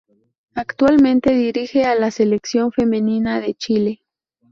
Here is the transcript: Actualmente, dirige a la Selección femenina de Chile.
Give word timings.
Actualmente, 0.55 1.29
dirige 1.31 1.83
a 1.85 1.93
la 1.93 2.09
Selección 2.09 2.71
femenina 2.71 3.39
de 3.39 3.53
Chile. 3.53 4.01